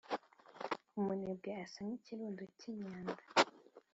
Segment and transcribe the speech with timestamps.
[0.99, 3.23] Umunebwe asa n’ikirundo cy’imyanda,